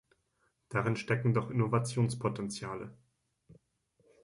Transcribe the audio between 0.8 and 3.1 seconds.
stecken doch Innovationspotentiale.